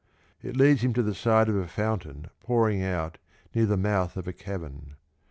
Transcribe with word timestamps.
It 0.41 0.57
leads 0.57 0.81
him 0.81 0.93
to 0.95 1.03
the 1.03 1.13
side 1.13 1.47
of 1.47 1.55
a 1.55 1.67
fountain 1.67 2.31
pouring 2.39 2.81
out 2.81 3.19
near 3.53 3.67
the 3.67 3.77
mouth 3.77 4.17
of 4.17 4.27
a 4.27 4.33
cavern. 4.33 4.95